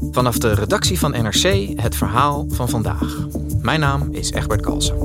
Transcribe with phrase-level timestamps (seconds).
[0.00, 3.16] Vanaf de redactie van NRC het verhaal van vandaag.
[3.62, 4.96] Mijn naam is Egbert Kalsen.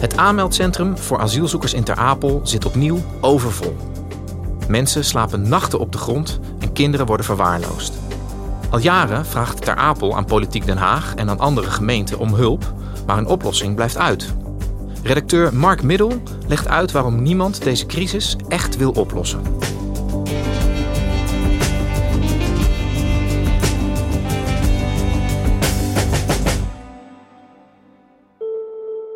[0.00, 3.76] Het aanmeldcentrum voor asielzoekers in Ter Apel zit opnieuw overvol.
[4.68, 7.92] Mensen slapen nachten op de grond en kinderen worden verwaarloosd.
[8.70, 12.72] Al jaren vraagt Ter Apel aan Politiek Den Haag en aan andere gemeenten om hulp,
[13.06, 14.34] maar een oplossing blijft uit.
[15.02, 19.40] Redacteur Mark Middel legt uit waarom niemand deze crisis echt wil oplossen.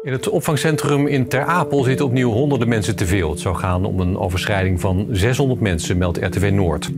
[0.06, 3.30] In het opvangcentrum in Ter Apel zitten opnieuw honderden mensen te veel.
[3.30, 6.90] Het zou gaan om een overschrijding van 600 mensen, meldt RTV Noord.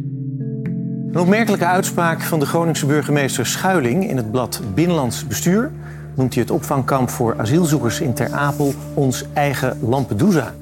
[1.13, 5.73] Een opmerkelijke uitspraak van de Groningse burgemeester Schuiling in het blad Binnenlands Bestuur
[6.19, 10.55] noemt hij het opvangkamp voor asielzoekers in Ter Apel ons eigen Lampedusa.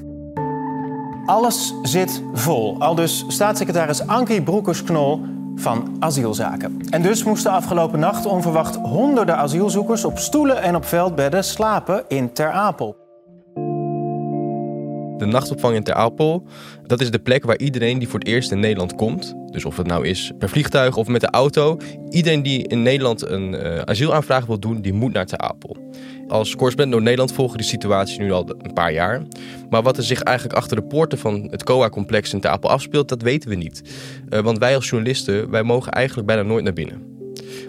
[1.26, 2.76] Alles zit vol.
[2.78, 5.20] Al dus staatssecretaris Ankie Broekers-Knol
[5.54, 6.80] van asielzaken.
[6.90, 12.32] En dus moesten afgelopen nacht onverwacht honderden asielzoekers op stoelen en op veldbedden slapen in
[12.32, 13.05] Ter Apel.
[15.18, 16.46] De nachtopvang in Ter Apel,
[16.86, 19.76] dat is de plek waar iedereen die voor het eerst in Nederland komt, dus of
[19.76, 21.78] het nou is per vliegtuig of met de auto,
[22.10, 25.76] iedereen die in Nederland een uh, asielaanvraag wil doen, die moet naar Ter Apel.
[26.28, 29.22] Als correspondent door Nederland volgen die situatie nu al een paar jaar.
[29.70, 33.08] Maar wat er zich eigenlijk achter de poorten van het COA-complex in Ter Apel afspeelt,
[33.08, 33.82] dat weten we niet.
[34.30, 37.15] Uh, want wij als journalisten, wij mogen eigenlijk bijna nooit naar binnen.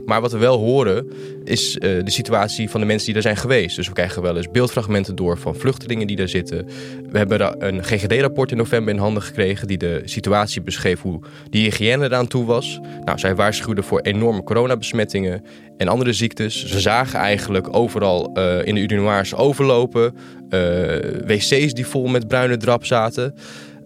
[0.06, 1.12] Maar wat we wel horen
[1.44, 3.76] is uh, de situatie van de mensen die er zijn geweest.
[3.76, 6.66] Dus we krijgen wel eens beeldfragmenten door van vluchtelingen die daar zitten.
[7.10, 11.64] We hebben een GGD-rapport in november in handen gekregen die de situatie beschreef hoe die
[11.64, 12.80] hygiëne eraan toe was.
[13.04, 15.44] Nou, zij waarschuwden voor enorme coronabesmettingen
[15.78, 16.66] en andere ziektes.
[16.66, 20.16] Ze zagen eigenlijk overal uh, in de urinoirs overlopen.
[20.50, 20.60] Uh,
[21.26, 23.34] wc's die vol met bruine drap zaten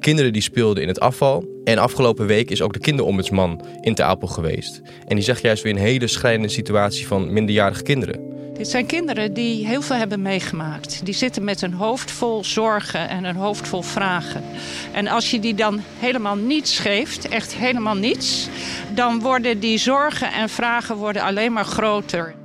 [0.02, 1.46] kinderen die speelden in het afval.
[1.64, 4.82] En afgelopen week is ook de kinderombudsman in Ter Apel geweest.
[5.08, 8.30] En die zegt juist weer een hele schrijnende situatie van minderjarige kinderen.
[8.54, 11.06] Dit zijn kinderen die heel veel hebben meegemaakt.
[11.06, 14.44] Die zitten met een hoofd vol zorgen en een hoofd vol vragen.
[14.92, 18.50] En als je die dan helemaal niets geeft, echt helemaal niets...
[18.94, 22.36] dan worden die zorgen en vragen worden alleen maar groter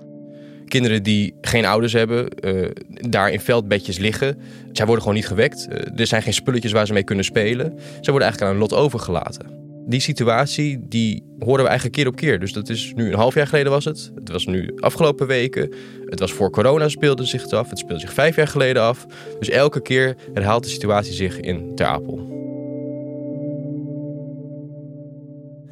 [0.69, 4.39] kinderen die geen ouders hebben, uh, daar in veldbedjes liggen.
[4.73, 5.69] Zij worden gewoon niet gewekt.
[5.71, 7.75] Uh, er zijn geen spulletjes waar ze mee kunnen spelen.
[8.01, 9.65] Ze worden eigenlijk aan een lot overgelaten.
[9.89, 12.39] Die situatie die horen we eigenlijk keer op keer.
[12.39, 14.11] Dus dat is nu een half jaar geleden was het.
[14.15, 15.73] Het was nu afgelopen weken.
[16.05, 17.71] Het was voor corona speelde zich het af.
[17.71, 19.07] Het speelde zich vijf jaar geleden af.
[19.39, 22.36] Dus elke keer herhaalt de situatie zich in Ter Apel.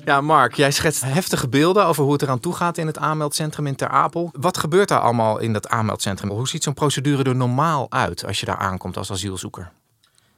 [0.05, 3.67] Ja, Mark, jij schetst heftige beelden over hoe het eraan toe gaat in het aanmeldcentrum
[3.67, 4.31] in Ter Apel.
[4.33, 6.31] Wat gebeurt daar allemaal in dat aanmeldcentrum?
[6.31, 9.73] Hoe ziet zo'n procedure er normaal uit als je daar aankomt als asielzoeker?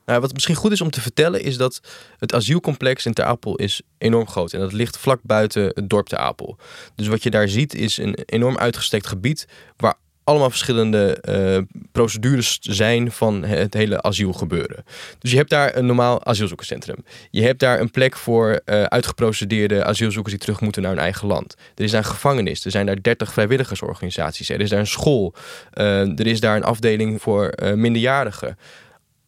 [0.05, 1.81] Nou, wat misschien goed is om te vertellen is dat
[2.19, 4.53] het asielcomplex in Ter Apel is enorm groot.
[4.53, 6.59] En dat ligt vlak buiten het dorp Ter Apel.
[6.95, 9.47] Dus wat je daar ziet is een enorm uitgestrekt gebied
[9.77, 9.95] waar
[10.27, 14.85] allemaal verschillende uh, procedures zijn van het hele asielgebeuren.
[15.19, 17.05] Dus je hebt daar een normaal asielzoekerscentrum.
[17.31, 21.29] Je hebt daar een plek voor uh, uitgeprocedeerde asielzoekers die terug moeten naar hun eigen
[21.29, 21.55] land.
[21.75, 22.65] Er is daar een gevangenis.
[22.65, 24.49] Er zijn daar 30 vrijwilligersorganisaties.
[24.49, 25.35] Er is daar een school.
[25.75, 28.59] Uh, er is daar een afdeling voor minderjarigen.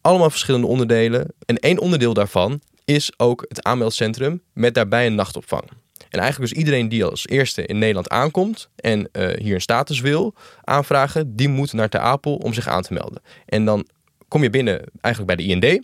[0.01, 1.27] Allemaal verschillende onderdelen.
[1.45, 5.63] En één onderdeel daarvan is ook het aanmeldcentrum met daarbij een nachtopvang.
[6.09, 9.99] En eigenlijk dus iedereen die als eerste in Nederland aankomt en uh, hier een status
[9.99, 10.33] wil
[10.63, 13.21] aanvragen, die moet naar Ter Apel om zich aan te melden.
[13.45, 13.87] En dan
[14.27, 15.79] kom je binnen eigenlijk bij de IND, uh,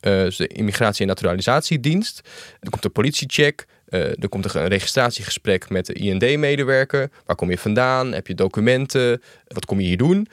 [0.00, 2.20] dus de Immigratie- en Naturalisatiedienst.
[2.60, 3.66] Dan komt de politiecheck.
[3.88, 7.10] Uh, er komt een registratiegesprek met de IND-medewerker.
[7.24, 8.12] Waar kom je vandaan?
[8.12, 9.22] Heb je documenten?
[9.46, 10.28] Wat kom je hier doen?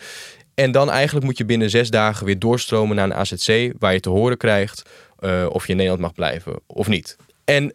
[0.54, 3.74] En dan eigenlijk moet je binnen zes dagen weer doorstromen naar een AZC...
[3.80, 4.82] waar je te horen krijgt
[5.50, 7.18] of je in Nederland mag blijven of niet.
[7.46, 7.74] En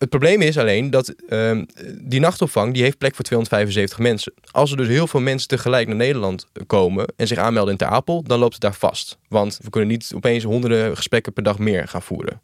[0.00, 1.62] het probleem is alleen dat uh,
[2.00, 4.32] die nachtopvang die heeft plek voor 275 mensen.
[4.50, 7.86] Als er dus heel veel mensen tegelijk naar Nederland komen en zich aanmelden in Ter
[7.86, 9.18] Apel, dan loopt het daar vast.
[9.28, 12.40] Want we kunnen niet opeens honderden gesprekken per dag meer gaan voeren.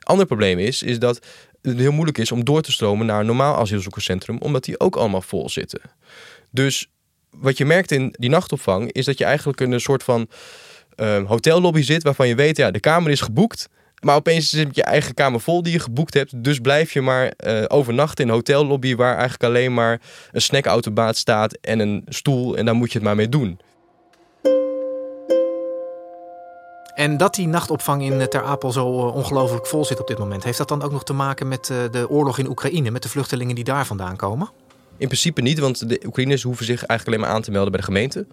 [0.00, 1.26] Ander probleem is, is dat
[1.62, 4.96] het heel moeilijk is om door te stromen naar een normaal asielzoekerscentrum, omdat die ook
[4.96, 5.80] allemaal vol zitten.
[6.50, 6.90] Dus
[7.30, 10.28] wat je merkt in die nachtopvang is dat je eigenlijk in een soort van
[10.96, 13.68] uh, hotellobby zit waarvan je weet, ja, de kamer is geboekt.
[14.04, 16.44] Maar opeens zit je eigen kamer vol die je geboekt hebt.
[16.44, 20.00] Dus blijf je maar uh, overnachten in een hotellobby waar eigenlijk alleen maar
[20.32, 22.56] een snackautomaat staat en een stoel.
[22.56, 23.60] En daar moet je het maar mee doen.
[26.94, 30.18] En dat die nachtopvang in eh, Ter Apel zo eh, ongelooflijk vol zit op dit
[30.18, 33.08] moment, heeft dat dan ook nog te maken met de oorlog in Oekraïne, met de
[33.08, 34.50] vluchtelingen die daar vandaan komen?
[34.98, 37.80] In principe niet, want de Oekraïners hoeven zich eigenlijk alleen maar aan te melden bij
[37.80, 38.26] de gemeente.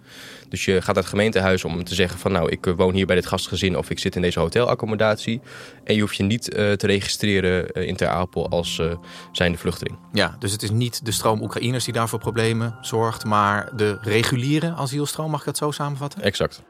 [0.50, 3.06] Dus je gaat naar het gemeentehuis om te zeggen van nou, ik eh, woon hier
[3.06, 5.42] bij dit gastgezin of ik zit in deze hotelaccommodatie.
[5.84, 8.94] En je hoeft je niet uh, te registreren uh, in Ter Apel als uh,
[9.32, 9.98] zijnde vluchteling.
[10.14, 14.74] Ja, dus het is niet de stroom Oekraïners die daarvoor problemen zorgt, maar de reguliere
[14.74, 16.22] asielstroom, mag ik dat zo samenvatten?
[16.22, 16.62] Exact.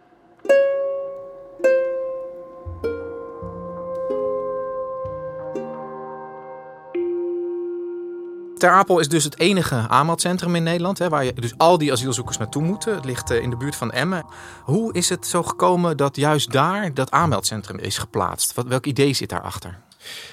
[8.62, 11.92] Ter Apel is dus het enige aanmeldcentrum in Nederland hè, waar je dus al die
[11.92, 12.96] asielzoekers naartoe moeten.
[12.96, 14.26] Het ligt in de buurt van Emmen.
[14.64, 18.54] Hoe is het zo gekomen dat juist daar dat aanmeldcentrum is geplaatst?
[18.54, 19.80] Wat, welk idee zit daarachter?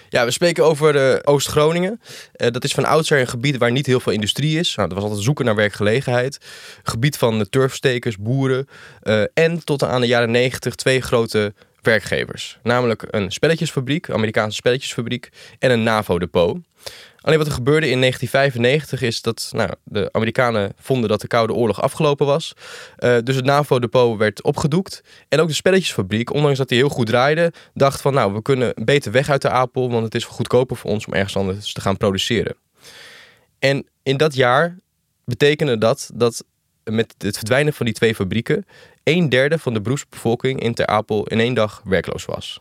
[0.09, 2.01] Ja, we spreken over uh, Oost-Groningen.
[2.37, 4.75] Uh, dat is van oudsher een gebied waar niet heel veel industrie is.
[4.75, 6.39] Nou, er was altijd zoeken naar werkgelegenheid.
[6.83, 8.69] Gebied van turfstekers, boeren.
[9.35, 11.55] En tot aan de jaren negentig twee grote
[11.89, 12.59] werkgevers.
[12.63, 16.59] Namelijk een spelletjesfabriek, Amerikaanse spelletjesfabriek en een NAVO-depot.
[17.21, 21.53] Alleen wat er gebeurde in 1995 is dat nou, de Amerikanen vonden dat de Koude
[21.53, 22.53] Oorlog afgelopen was.
[22.99, 25.03] Uh, dus het NAVO-depot werd opgedoekt.
[25.29, 28.73] En ook de spelletjesfabriek, ondanks dat die heel goed draaide, dacht van nou, we kunnen
[28.85, 31.81] beter weg uit de Apel, want het is goedkoper voor ons om ergens anders te
[31.81, 32.57] gaan produceren.
[33.59, 34.77] En in dat jaar
[35.25, 36.45] betekende dat dat
[36.91, 38.67] met het verdwijnen van die twee fabrieken
[39.05, 42.61] een derde van de beroepsbevolking in Ter Apel in één dag werkloos was.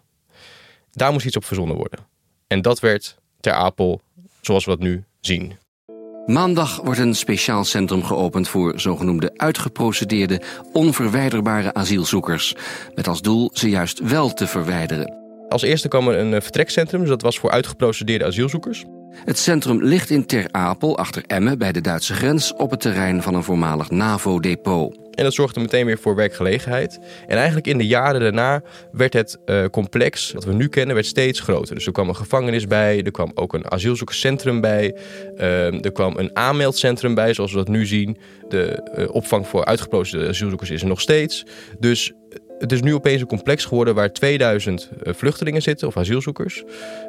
[0.92, 2.00] Daar moest iets op verzonnen worden.
[2.48, 4.02] En dat werd Ter Apel
[4.42, 5.58] zoals we dat nu zien.
[6.26, 10.42] Maandag wordt een speciaal centrum geopend voor zogenoemde uitgeprocedeerde,
[10.74, 12.56] onverwijderbare asielzoekers.
[12.96, 15.14] Met als doel ze juist wel te verwijderen.
[15.50, 18.86] Als eerste kwam er een eh, vertrekcentrum, dus dat was voor uitgeprocedeerde asielzoekers.
[19.12, 23.22] Het centrum ligt in Ter Apel, achter Emmen, bij de Duitse grens, op het terrein
[23.22, 24.98] van een voormalig NAVO-depot.
[25.12, 27.00] En dat zorgde meteen weer voor werkgelegenheid.
[27.28, 28.62] En eigenlijk in de jaren daarna
[28.92, 31.76] werd het uh, complex, wat we nu kennen, werd steeds groter.
[31.76, 34.96] Dus er kwam een gevangenis bij, er kwam ook een asielzoekerscentrum bij,
[35.38, 38.18] uh, er kwam een aanmeldcentrum bij, zoals we dat nu zien.
[38.50, 41.46] De uh, opvang voor uitgeprocedeerde asielzoekers is er nog steeds.
[41.80, 42.14] Dus
[42.60, 46.64] het is nu opeens een complex geworden waar 2000 eh, vluchtelingen zitten of asielzoekers.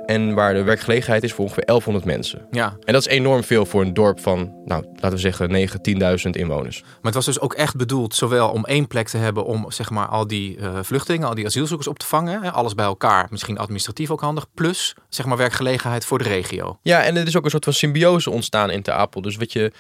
[0.07, 2.47] En waar de werkgelegenheid is voor ongeveer 1100 mensen.
[2.51, 2.77] Ja.
[2.85, 5.81] En dat is enorm veel voor een dorp van, nou, laten we zeggen, 9,
[6.25, 6.81] 10.000 inwoners.
[6.81, 9.91] Maar het was dus ook echt bedoeld zowel om één plek te hebben om zeg
[9.91, 12.43] maar al die uh, vluchtelingen, al die asielzoekers op te vangen.
[12.43, 14.47] Hè, alles bij elkaar, misschien administratief ook handig.
[14.55, 16.79] Plus zeg maar werkgelegenheid voor de regio.
[16.83, 19.21] Ja, en er is ook een soort van symbiose ontstaan in Ter Apel.
[19.21, 19.73] Dus wat je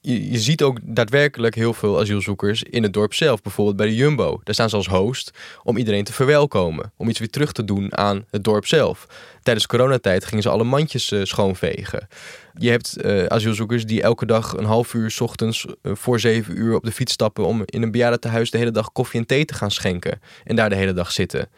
[0.00, 3.42] je, ziet ook daadwerkelijk heel veel asielzoekers in het dorp zelf.
[3.42, 4.40] Bijvoorbeeld bij de Jumbo.
[4.44, 5.30] Daar staan ze als host
[5.62, 6.92] om iedereen te verwelkomen.
[6.96, 9.06] Om iets weer terug te doen aan het dorp zelf.
[9.42, 12.08] Tijdens coronatijd gingen ze alle mandjes uh, schoonvegen.
[12.54, 16.58] Je hebt uh, asielzoekers die elke dag een half uur s ochtends uh, voor zeven
[16.58, 19.44] uur op de fiets stappen om in een bejaardentehuis de hele dag koffie en thee
[19.44, 20.20] te gaan schenken.
[20.44, 21.48] En daar de hele dag zitten.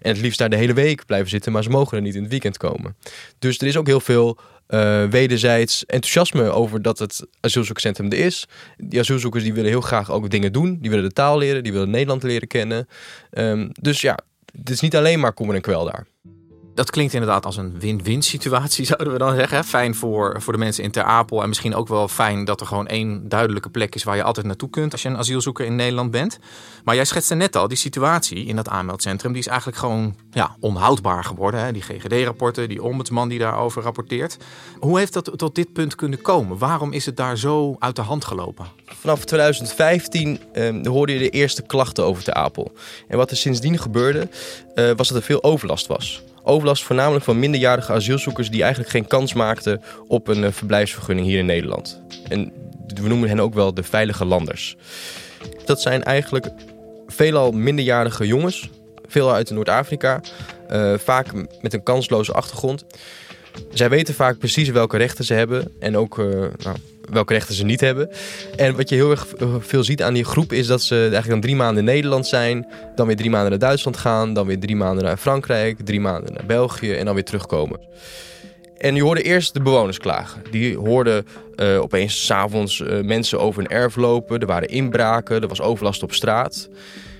[0.00, 2.22] En het liefst daar de hele week blijven zitten, maar ze mogen er niet in
[2.22, 2.96] het weekend komen.
[3.38, 4.38] Dus er is ook heel veel
[4.74, 8.48] uh, wederzijds enthousiasme over dat het asielzoekerscentrum er is.
[8.76, 10.78] Die asielzoekers die willen heel graag ook dingen doen.
[10.80, 12.88] Die willen de taal leren, die willen Nederland leren kennen.
[13.30, 14.18] Um, dus ja,
[14.58, 16.06] het is niet alleen maar kommer en kwel daar.
[16.74, 19.64] Dat klinkt inderdaad als een win-win situatie, zouden we dan zeggen.
[19.64, 21.42] Fijn voor, voor de mensen in Ter Apel.
[21.42, 24.46] En misschien ook wel fijn dat er gewoon één duidelijke plek is waar je altijd
[24.46, 26.38] naartoe kunt als je een asielzoeker in Nederland bent.
[26.84, 30.56] Maar jij schetste net al, die situatie in dat aanmeldcentrum, die is eigenlijk gewoon ja,
[30.60, 31.64] onhoudbaar geworden.
[31.64, 31.72] Hè?
[31.72, 34.36] Die GGD-rapporten, die ombudsman die daarover rapporteert.
[34.78, 36.58] Hoe heeft dat tot dit punt kunnen komen?
[36.58, 38.66] Waarom is het daar zo uit de hand gelopen?
[38.86, 42.72] Vanaf 2015 eh, hoorde je de eerste klachten over Ter Apel.
[43.08, 44.28] En wat er sindsdien gebeurde,
[44.74, 46.22] uh, was dat er veel overlast was.
[46.42, 51.38] Overlast voornamelijk van minderjarige asielzoekers die eigenlijk geen kans maakten op een uh, verblijfsvergunning hier
[51.38, 52.02] in Nederland.
[52.28, 52.52] En
[52.86, 54.76] we noemen hen ook wel de veilige landers.
[55.64, 56.50] Dat zijn eigenlijk
[57.06, 58.70] veelal minderjarige jongens,
[59.06, 60.20] veelal uit Noord-Afrika,
[60.70, 61.26] uh, vaak
[61.60, 62.84] met een kansloze achtergrond.
[63.72, 66.26] Zij weten vaak precies welke rechten ze hebben en ook uh,
[66.62, 66.76] nou,
[67.10, 68.10] welke rechten ze niet hebben.
[68.56, 69.26] En wat je heel erg
[69.58, 72.66] veel ziet aan die groep is dat ze eigenlijk dan drie maanden in Nederland zijn,
[72.94, 76.32] dan weer drie maanden naar Duitsland gaan, dan weer drie maanden naar Frankrijk, drie maanden
[76.32, 77.80] naar België en dan weer terugkomen.
[78.82, 80.42] En je hoorde eerst de bewoners klagen.
[80.50, 84.40] Die hoorden uh, opeens s'avonds uh, mensen over een erf lopen.
[84.40, 86.68] Er waren inbraken, er was overlast op straat.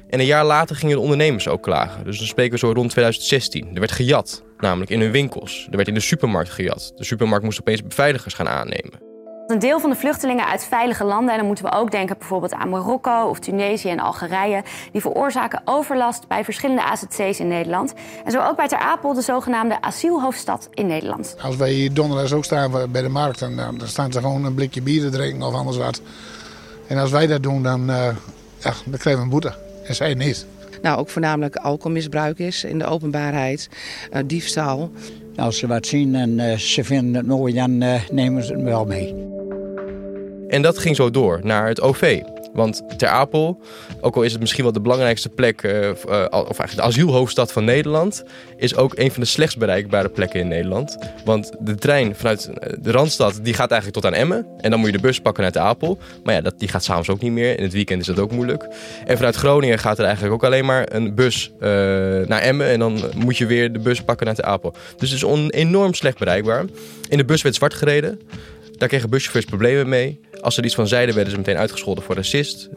[0.09, 2.05] En een jaar later gingen de ondernemers ook klagen.
[2.05, 3.69] Dus dan spreken we zo rond 2016.
[3.75, 5.67] Er werd gejat, namelijk in hun winkels.
[5.71, 6.93] Er werd in de supermarkt gejat.
[6.97, 9.11] De supermarkt moest opeens beveiligers gaan aannemen.
[9.47, 12.53] Een deel van de vluchtelingen uit veilige landen, en dan moeten we ook denken bijvoorbeeld
[12.53, 17.95] aan Marokko of Tunesië en Algerije, die veroorzaken overlast bij verschillende AZC's in Nederland.
[18.25, 21.37] En zo ook bij Ter Apel, de zogenaamde asielhoofdstad in Nederland.
[21.43, 24.55] Als wij hier donderdag ook staan bij de markt, dan, dan staan ze gewoon een
[24.55, 26.01] blikje bier te drinken of anders wat.
[26.89, 27.97] En als wij dat doen, dan, uh,
[28.59, 29.55] ja, dan krijgen we een boete.
[29.85, 30.47] En zij niet.
[30.83, 33.69] Nou, ook voornamelijk alcoholmisbruik is in de openbaarheid,
[34.13, 34.91] uh, diefstal.
[35.37, 38.63] Als ze wat zien en uh, ze vinden het mooi, dan uh, nemen ze het
[38.63, 39.15] wel mee.
[40.49, 42.23] En dat ging zo door naar het OV.
[42.53, 43.61] Want Ter Apel,
[44.01, 45.91] ook al is het misschien wel de belangrijkste plek, uh,
[46.31, 48.25] of eigenlijk de asielhoofdstad van Nederland,
[48.57, 50.99] is ook een van de slechtst bereikbare plekken in Nederland.
[51.25, 54.47] Want de trein vanuit de Randstad, die gaat eigenlijk tot aan Emmen.
[54.61, 55.99] En dan moet je de bus pakken naar Ter Apel.
[56.25, 57.57] Maar ja, dat, die gaat s'avonds ook niet meer.
[57.57, 58.69] In het weekend is dat ook moeilijk.
[59.05, 61.53] En vanuit Groningen gaat er eigenlijk ook alleen maar een bus
[62.27, 62.67] naar Emmen.
[62.67, 64.75] En dan moet je weer de bus pakken naar Ter Apel.
[64.97, 66.65] Dus het is enorm slecht bereikbaar.
[67.09, 68.21] In de bus werd zwart gereden.
[68.79, 70.21] Daar kregen buschauffeurs problemen mee.
[70.43, 72.69] Als ze er iets van zeiden, werden ze meteen uitgescholden voor racist.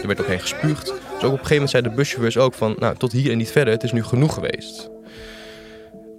[0.00, 0.84] Er werd ook heen gespuugd.
[0.84, 2.76] Dus ook op een gegeven moment zeiden de buschauffeurs ook van...
[2.78, 4.90] nou, tot hier en niet verder, het is nu genoeg geweest.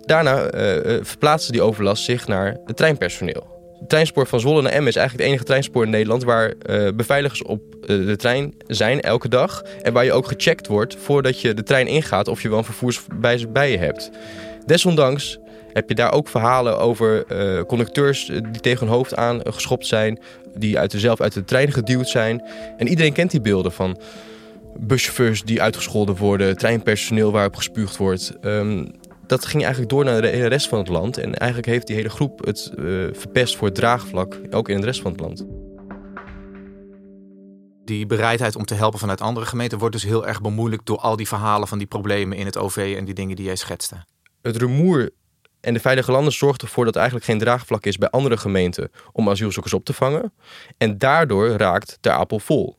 [0.05, 3.60] Daarna uh, verplaatste die overlast zich naar het treinpersoneel.
[3.81, 6.23] Het treinspoor van Zwolle naar Emmen is eigenlijk het enige treinspoor in Nederland...
[6.23, 9.63] waar uh, beveiligers op uh, de trein zijn elke dag.
[9.81, 12.27] En waar je ook gecheckt wordt voordat je de trein ingaat...
[12.27, 14.09] of je wel een vervoersbewijs bij je hebt.
[14.65, 15.39] Desondanks
[15.73, 20.19] heb je daar ook verhalen over uh, conducteurs die tegen hun hoofd aangeschopt zijn...
[20.55, 22.43] die uit de, zelf uit de trein geduwd zijn.
[22.77, 23.99] En iedereen kent die beelden van
[24.79, 26.57] buschauffeurs die uitgescholden worden...
[26.57, 28.33] treinpersoneel waarop gespuugd wordt...
[28.41, 28.91] Um,
[29.31, 31.17] dat ging eigenlijk door naar de rest van het land.
[31.17, 34.85] En eigenlijk heeft die hele groep het uh, verpest voor het draagvlak, ook in de
[34.85, 35.45] rest van het land.
[37.85, 41.15] Die bereidheid om te helpen vanuit andere gemeenten wordt dus heel erg bemoeilijkt door al
[41.15, 44.05] die verhalen van die problemen in het OV en die dingen die jij schetste.
[44.41, 45.09] Het rumoer
[45.59, 48.91] en de Veilige Landen zorgt ervoor dat er eigenlijk geen draagvlak is bij andere gemeenten
[49.11, 50.33] om asielzoekers op te vangen.
[50.77, 52.77] En daardoor raakt de Apel vol.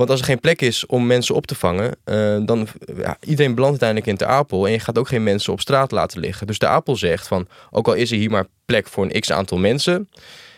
[0.00, 3.54] Want als er geen plek is om mensen op te vangen, uh, dan ja, iedereen
[3.54, 6.46] belandt uiteindelijk in de Apel en je gaat ook geen mensen op straat laten liggen.
[6.46, 9.32] Dus de Apel zegt van, ook al is er hier maar plek voor een x
[9.32, 10.08] aantal mensen,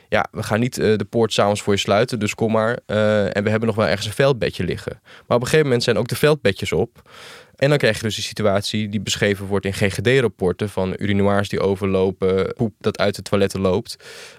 [0.09, 2.79] ja, we gaan niet uh, de poort s'avonds voor je sluiten, dus kom maar.
[2.87, 5.01] Uh, en we hebben nog wel ergens een veldbedje liggen.
[5.03, 7.11] Maar op een gegeven moment zijn ook de veldbedjes op.
[7.57, 11.61] En dan krijg je dus die situatie die beschreven wordt in GGD-rapporten van urinoirs die
[11.61, 13.97] overlopen, poep dat uit de toiletten loopt,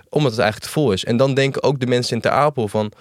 [0.09, 1.05] omdat het eigenlijk te vol is.
[1.05, 2.91] En dan denken ook de mensen in Ter Apel van,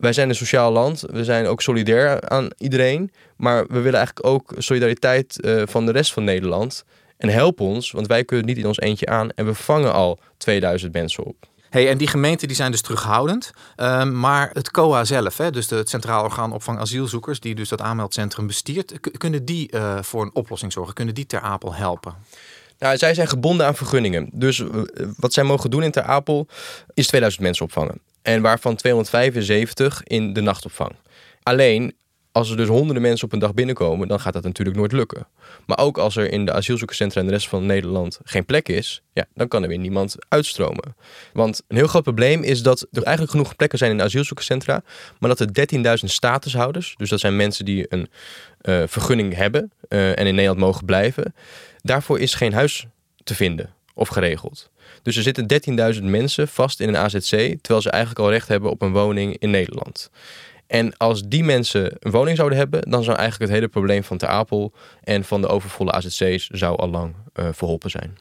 [0.00, 1.04] wij zijn een sociaal land.
[1.10, 3.12] We zijn ook solidair aan iedereen.
[3.36, 6.84] Maar we willen eigenlijk ook solidariteit uh, van de rest van Nederland.
[7.16, 9.30] En help ons, want wij kunnen niet in ons eentje aan.
[9.30, 11.48] En we vangen al 2000 mensen op.
[11.70, 13.50] Hey, en die gemeenten die zijn dus terughoudend.
[13.76, 17.80] Uh, maar het COA zelf, hè, dus het Centraal Orgaan Opvang Asielzoekers, die dus dat
[17.80, 20.94] aanmeldcentrum bestiert, kunnen die uh, voor een oplossing zorgen?
[20.94, 22.14] Kunnen die Ter Apel helpen?
[22.80, 24.28] Nou, zij zijn gebonden aan vergunningen.
[24.32, 24.62] Dus
[25.16, 26.46] wat zij mogen doen in Ter Apel
[26.94, 28.00] is 2000 mensen opvangen.
[28.22, 30.92] En waarvan 275 in de nachtopvang.
[31.42, 31.94] Alleen,
[32.32, 35.26] als er dus honderden mensen op een dag binnenkomen, dan gaat dat natuurlijk nooit lukken.
[35.66, 39.02] Maar ook als er in de asielzoekerscentra en de rest van Nederland geen plek is,
[39.12, 40.94] ja, dan kan er weer niemand uitstromen.
[41.32, 44.82] Want een heel groot probleem is dat er eigenlijk genoeg plekken zijn in de asielzoekerscentra,
[45.18, 48.08] maar dat er 13.000 statushouders, dus dat zijn mensen die een
[48.62, 51.34] uh, vergunning hebben uh, en in Nederland mogen blijven,
[51.82, 52.86] daarvoor is geen huis
[53.24, 54.70] te vinden of geregeld.
[55.02, 55.46] Dus er zitten
[55.94, 59.38] 13.000 mensen vast in een AZC, terwijl ze eigenlijk al recht hebben op een woning
[59.38, 60.10] in Nederland.
[60.66, 64.18] En als die mensen een woning zouden hebben, dan zou eigenlijk het hele probleem van
[64.18, 64.72] Ter Apel
[65.02, 68.18] en van de overvolle AZC's zou al lang uh, verholpen zijn.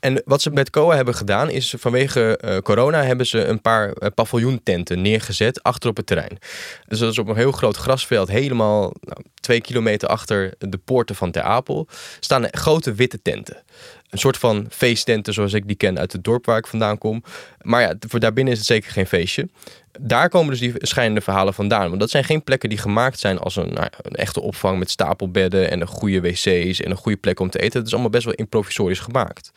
[0.00, 3.86] En wat ze met COA hebben gedaan is vanwege uh, corona hebben ze een paar
[3.88, 6.38] uh, paviljoententen neergezet achter op het terrein.
[6.86, 11.14] Dus dat is op een heel groot grasveld, helemaal nou, twee kilometer achter de poorten
[11.14, 11.88] van Ter Apel,
[12.20, 13.62] staan grote witte tenten
[14.10, 17.22] een soort van feesttenten zoals ik die ken uit het dorp waar ik vandaan kom.
[17.62, 19.48] Maar ja, voor daarbinnen is het zeker geen feestje.
[20.00, 21.88] Daar komen dus die schijnende verhalen vandaan.
[21.88, 25.70] Want dat zijn geen plekken die gemaakt zijn als een, nou, echte opvang met stapelbedden
[25.70, 27.78] en een goede wc's en een goede plek om te eten.
[27.78, 29.52] Het is allemaal best wel improvisorisch gemaakt.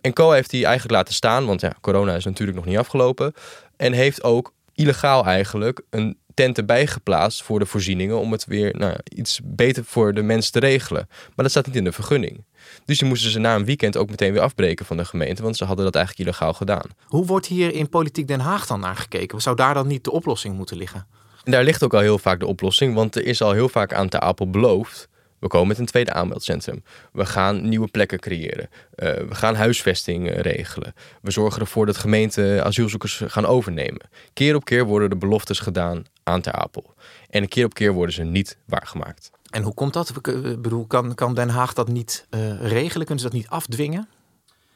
[0.00, 3.34] En Co heeft die eigenlijk laten staan, want ja, corona is natuurlijk nog niet afgelopen.
[3.76, 8.96] En heeft ook illegaal eigenlijk een tenten bijgeplaatst voor de voorzieningen om het weer nou,
[9.04, 11.06] iets beter voor de mensen te regelen.
[11.08, 12.44] Maar dat staat niet in de vergunning.
[12.84, 15.56] Dus die moesten ze na een weekend ook meteen weer afbreken van de gemeente, want
[15.56, 16.90] ze hadden dat eigenlijk illegaal gedaan.
[17.06, 19.40] Hoe wordt hier in Politiek Den Haag dan naar gekeken?
[19.40, 21.06] Zou daar dan niet de oplossing moeten liggen?
[21.44, 23.92] En daar ligt ook al heel vaak de oplossing, want er is al heel vaak
[23.92, 25.08] aan Ter Apel beloofd
[25.38, 26.82] we komen met een tweede aanmeldcentrum.
[27.12, 28.68] We gaan nieuwe plekken creëren.
[28.70, 30.94] Uh, we gaan huisvesting uh, regelen.
[31.22, 34.08] We zorgen ervoor dat gemeenten asielzoekers gaan overnemen.
[34.32, 36.94] Keer op keer worden de beloftes gedaan aan Ter Apel.
[37.30, 39.30] En keer op keer worden ze niet waargemaakt.
[39.50, 40.08] En hoe komt dat?
[40.08, 43.06] Ik bedoel, kan, kan Den Haag dat niet uh, regelen?
[43.06, 44.08] Kunnen ze dat niet afdwingen?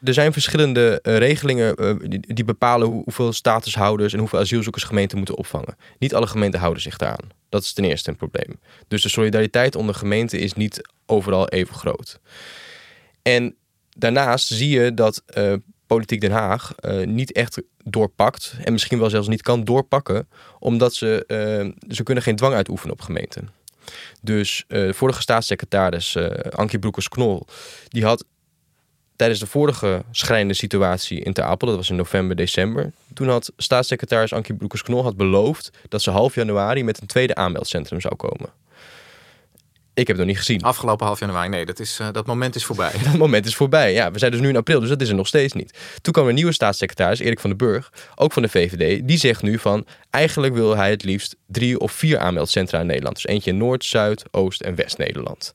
[0.02, 1.98] er zijn verschillende uh, regelingen
[2.34, 5.76] die, bepalen hoeveel statushouders en hoeveel asielzoekers gemeenten moeten opvangen.
[5.98, 7.30] Niet alle gemeenten houden zich daaraan.
[7.48, 8.58] Dat is ten eerste een probleem.
[8.88, 12.20] Dus de solidariteit onder gemeenten is niet overal even groot.
[13.22, 13.54] En
[13.96, 15.22] daarnaast zie je dat
[15.86, 16.74] Politiek Den Haag
[17.04, 21.24] niet echt doorpakt en misschien wel zelfs niet kan doorpakken, omdat ze,
[21.88, 23.48] ze kunnen geen dwang uitoefenen op gemeenten.
[24.20, 26.16] Dus de vorige staatssecretaris
[26.50, 27.46] Ankie Broekers-Knol,
[27.88, 28.24] die had
[29.16, 33.52] tijdens de vorige schrijnende situatie in Ter Apel, dat was in november, december, toen had
[33.56, 38.50] staatssecretaris Ankie Broekers-Knol had beloofd dat ze half januari met een tweede aanmeldcentrum zou komen.
[39.94, 40.62] Ik heb het nog niet gezien.
[40.62, 42.92] Afgelopen half januari, nee, dat, is, uh, dat moment is voorbij.
[43.04, 44.10] dat moment is voorbij, ja.
[44.10, 45.78] We zijn dus nu in april, dus dat is er nog steeds niet.
[46.00, 49.08] Toen kwam een nieuwe staatssecretaris, Erik van den Burg, ook van de VVD.
[49.08, 53.14] Die zegt nu van, eigenlijk wil hij het liefst drie of vier aanmeldcentra in Nederland.
[53.14, 55.52] Dus eentje in Noord, Zuid, Oost en West-Nederland.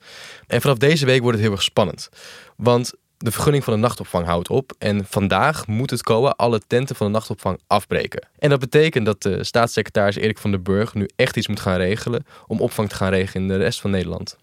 [0.47, 2.09] En vanaf deze week wordt het heel erg spannend.
[2.55, 4.73] Want de vergunning van de nachtopvang houdt op.
[4.77, 8.27] En vandaag moet het COA alle tenten van de nachtopvang afbreken.
[8.39, 11.77] En dat betekent dat de staatssecretaris Erik van der Burg nu echt iets moet gaan
[11.77, 14.37] regelen om opvang te gaan regelen in de rest van Nederland.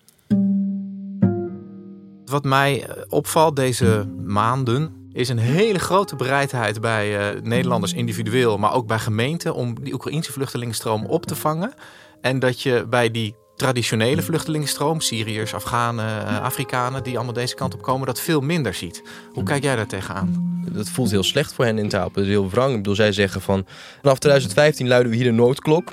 [2.25, 8.59] Wat mij eh, opvalt deze maanden is een hele grote bereidheid bij uh, Nederlanders individueel,
[8.59, 11.73] maar ook bij gemeenten om die Oekraïnse vluchtelingenstroom op te vangen.
[12.21, 17.75] En dat je bij die traditionele vluchtelingenstroom, Syriërs, Afghanen, eh, Afrikanen, die allemaal deze kant
[17.75, 19.02] op komen, dat veel minder ziet.
[19.32, 20.52] Hoe kijk jij daar tegenaan?
[20.73, 22.11] Dat voelt heel slecht voor hen in taal.
[22.12, 22.70] Dat is heel wrang.
[22.70, 23.67] Ik bedoel, zij zeggen van
[24.00, 25.93] vanaf 2015 luiden we hier de noodklok.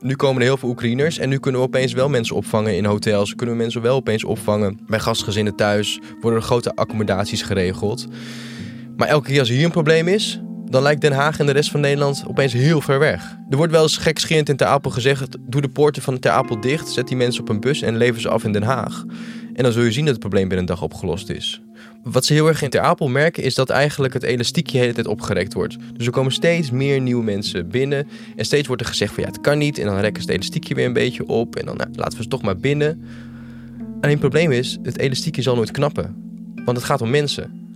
[0.00, 2.84] Nu komen er heel veel Oekraïners en nu kunnen we opeens wel mensen opvangen in
[2.84, 3.34] hotels.
[3.34, 6.00] Kunnen we mensen wel opeens opvangen bij gastgezinnen thuis.
[6.20, 8.06] Worden er grote accommodaties geregeld.
[8.96, 11.52] Maar elke keer als er hier een probleem is, dan lijkt Den Haag en de
[11.52, 13.36] rest van Nederland opeens heel ver weg.
[13.50, 16.60] Er wordt wel eens gekscherend in Ter Apel gezegd: doe de poorten van Ter Apel
[16.60, 19.04] dicht, zet die mensen op een bus en lever ze af in Den Haag.
[19.54, 21.62] En dan zul je zien dat het probleem binnen een dag opgelost is.
[22.02, 24.92] Wat ze heel erg in Ter Apel merken is dat eigenlijk het elastiekje de hele
[24.92, 25.76] tijd opgerekt wordt.
[25.96, 28.08] Dus er komen steeds meer nieuwe mensen binnen.
[28.36, 29.78] En steeds wordt er gezegd van ja, het kan niet.
[29.78, 31.56] En dan rekken ze het elastiekje weer een beetje op.
[31.56, 33.04] En dan nou, laten we ze toch maar binnen.
[33.78, 36.16] Alleen het probleem is, het elastiekje zal nooit knappen.
[36.64, 37.68] Want het gaat om mensen.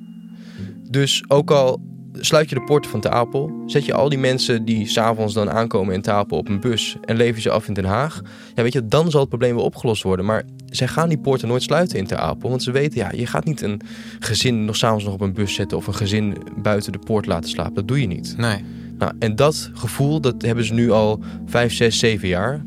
[0.91, 1.81] Dus ook al
[2.21, 5.95] sluit je de poorten van Tapel, zet je al die mensen die s'avonds dan aankomen
[5.95, 8.23] in Tapel op een bus en lever ze af in Den Haag.
[8.55, 10.25] Ja, weet je, dan zal het probleem wel opgelost worden.
[10.25, 13.27] Maar zij gaan die poorten nooit sluiten in Ter Apel, want ze weten, ja, je
[13.27, 13.81] gaat niet een
[14.19, 17.51] gezin nog s'avonds nog op een bus zetten of een gezin buiten de poort laten
[17.51, 17.75] slapen.
[17.75, 18.35] Dat doe je niet.
[18.37, 18.65] Nee.
[18.99, 22.65] Nou, en dat gevoel, dat hebben ze nu al vijf, zes, zeven jaar.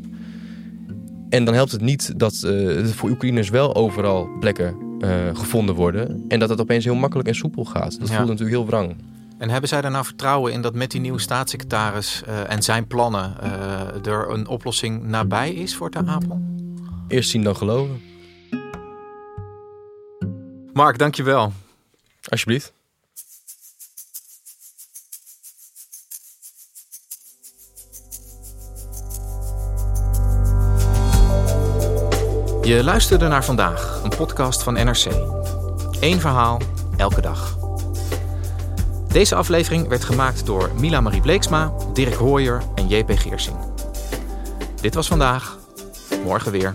[1.28, 6.24] En dan helpt het niet dat uh, voor Oekraïners wel overal plekken uh, gevonden worden.
[6.28, 7.98] En dat het opeens heel makkelijk en soepel gaat.
[8.00, 8.96] Dat voelt natuurlijk heel wrang.
[9.38, 12.86] En hebben zij er nou vertrouwen in dat met die nieuwe staatssecretaris uh, en zijn
[12.86, 16.40] plannen uh, er een oplossing nabij is voor Ter Apel?
[17.08, 18.02] Eerst zien dan geloven.
[20.72, 21.52] Mark, dankjewel.
[22.22, 22.72] Alsjeblieft.
[32.62, 35.06] Je luisterde naar vandaag, een podcast van NRC.
[36.00, 36.60] Eén verhaal,
[36.96, 37.57] elke dag.
[39.18, 43.56] Deze aflevering werd gemaakt door Mila Marie Bleeksma, Dirk Hooyer en JP Geersing.
[44.80, 45.58] Dit was vandaag.
[46.24, 46.72] Morgen weer.